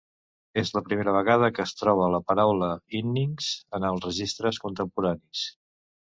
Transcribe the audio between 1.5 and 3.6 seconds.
que es troba la paraula "innings"